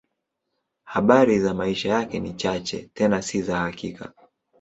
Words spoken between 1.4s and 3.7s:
maisha yake ni chache, tena si za